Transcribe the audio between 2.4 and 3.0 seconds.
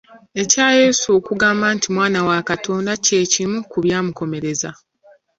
Katonda